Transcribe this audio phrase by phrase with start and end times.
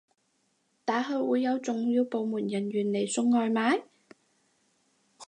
[0.83, 3.83] 打去會有重要部門人員嚟送外賣？